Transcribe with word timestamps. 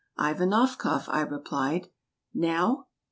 "Ivanofka," 0.17 1.03
I 1.09 1.21
replied. 1.21 1.89
"Now?" 2.33 2.87